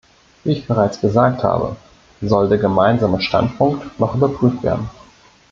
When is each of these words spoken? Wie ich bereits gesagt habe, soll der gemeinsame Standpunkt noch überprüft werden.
Wie 0.43 0.53
ich 0.53 0.65
bereits 0.65 0.99
gesagt 0.99 1.43
habe, 1.43 1.75
soll 2.23 2.49
der 2.49 2.57
gemeinsame 2.57 3.21
Standpunkt 3.21 3.99
noch 3.99 4.15
überprüft 4.15 4.63
werden. 4.63 4.89